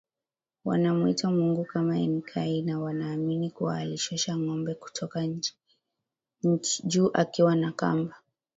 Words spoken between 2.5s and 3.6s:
na wanaamini